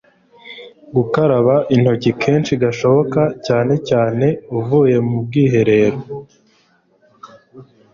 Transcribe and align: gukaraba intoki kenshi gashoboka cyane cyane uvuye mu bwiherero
gukaraba 0.95 1.55
intoki 1.75 2.11
kenshi 2.21 2.53
gashoboka 2.63 3.21
cyane 3.45 3.73
cyane 3.89 4.27
uvuye 4.59 4.97
mu 5.07 5.17
bwiherero 5.25 5.99